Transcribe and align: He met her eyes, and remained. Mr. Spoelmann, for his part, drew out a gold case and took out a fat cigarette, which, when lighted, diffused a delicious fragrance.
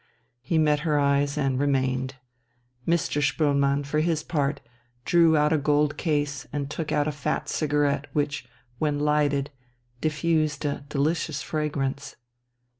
He 0.41 0.57
met 0.57 0.79
her 0.79 0.97
eyes, 0.97 1.37
and 1.37 1.59
remained. 1.59 2.15
Mr. 2.87 3.21
Spoelmann, 3.21 3.83
for 3.85 3.99
his 3.99 4.23
part, 4.23 4.59
drew 5.05 5.37
out 5.37 5.53
a 5.53 5.59
gold 5.59 5.95
case 5.95 6.47
and 6.51 6.71
took 6.71 6.91
out 6.91 7.07
a 7.07 7.11
fat 7.11 7.47
cigarette, 7.47 8.07
which, 8.11 8.47
when 8.79 8.97
lighted, 8.97 9.51
diffused 10.01 10.65
a 10.65 10.83
delicious 10.89 11.43
fragrance. 11.43 12.15